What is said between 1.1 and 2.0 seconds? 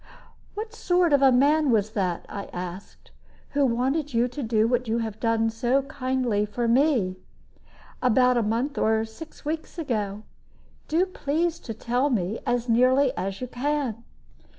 of a man was